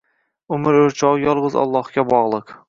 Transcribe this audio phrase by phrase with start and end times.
[0.57, 2.57] Umr o’lchovi yolg’iz Ollohga bog'liq.